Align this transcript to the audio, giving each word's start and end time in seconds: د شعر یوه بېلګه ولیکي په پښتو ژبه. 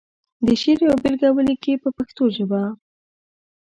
د 0.45 0.47
شعر 0.61 0.79
یوه 0.85 0.97
بېلګه 1.03 1.29
ولیکي 1.37 1.73
په 1.83 1.89
پښتو 1.97 2.23
ژبه. 2.35 2.61